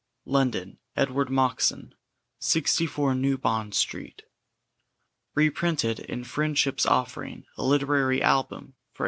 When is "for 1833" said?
8.81-8.99